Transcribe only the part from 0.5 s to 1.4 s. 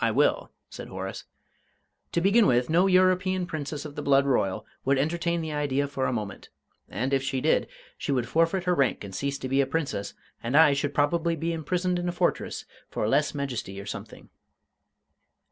said Horace.